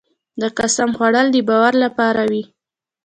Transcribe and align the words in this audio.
د 0.41 0.43
قسم 0.57 0.89
خوړل 0.97 1.27
د 1.31 1.37
باور 1.49 1.73
لپاره 1.83 2.21
وي. 2.31 2.43